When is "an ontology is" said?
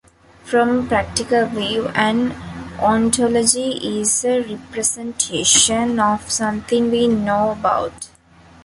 1.89-4.25